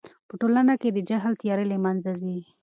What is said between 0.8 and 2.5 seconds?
کې د جهل تیارې له منځه ځي.